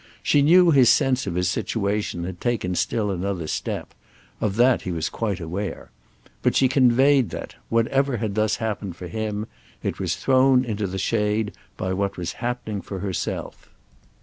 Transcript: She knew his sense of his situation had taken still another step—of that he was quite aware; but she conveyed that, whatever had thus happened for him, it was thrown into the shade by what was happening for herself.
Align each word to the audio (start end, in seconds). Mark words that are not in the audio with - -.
She 0.23 0.41
knew 0.41 0.71
his 0.71 0.89
sense 0.89 1.27
of 1.27 1.35
his 1.35 1.47
situation 1.47 2.23
had 2.23 2.41
taken 2.41 2.73
still 2.73 3.11
another 3.11 3.45
step—of 3.45 4.55
that 4.55 4.81
he 4.81 4.91
was 4.91 5.09
quite 5.09 5.39
aware; 5.39 5.91
but 6.41 6.55
she 6.55 6.67
conveyed 6.67 7.29
that, 7.29 7.53
whatever 7.69 8.17
had 8.17 8.33
thus 8.33 8.55
happened 8.55 8.95
for 8.95 9.05
him, 9.07 9.45
it 9.83 9.99
was 9.99 10.15
thrown 10.15 10.65
into 10.65 10.87
the 10.87 10.97
shade 10.97 11.51
by 11.77 11.93
what 11.93 12.17
was 12.17 12.33
happening 12.41 12.81
for 12.81 12.97
herself. 12.97 13.69